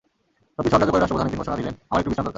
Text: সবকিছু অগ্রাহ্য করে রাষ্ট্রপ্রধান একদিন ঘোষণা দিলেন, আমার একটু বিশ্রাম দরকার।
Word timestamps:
সবকিছু 0.55 0.75
অগ্রাহ্য 0.75 0.91
করে 0.93 1.01
রাষ্ট্রপ্রধান 1.01 1.27
একদিন 1.29 1.41
ঘোষণা 1.41 1.57
দিলেন, 1.59 1.73
আমার 1.89 1.99
একটু 2.01 2.09
বিশ্রাম 2.09 2.23
দরকার। 2.25 2.29